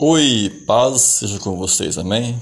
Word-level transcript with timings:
Oi, 0.00 0.50
paz 0.66 1.00
seja 1.02 1.38
com 1.38 1.56
vocês, 1.56 1.96
amém? 1.98 2.36